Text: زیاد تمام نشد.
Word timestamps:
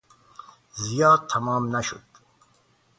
زیاد 0.73 1.27
تمام 1.27 1.75
نشد. 1.75 2.01